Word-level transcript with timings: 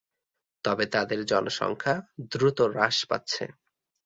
তবে 0.63 0.85
তাদের 0.85 1.19
জনসংখ্যা 1.25 1.95
দ্রুত 2.31 2.59
হ্রাস 2.71 2.97
পাচ্ছে। 3.09 3.43